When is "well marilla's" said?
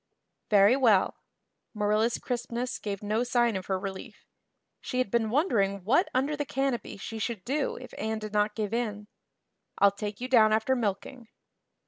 0.75-2.17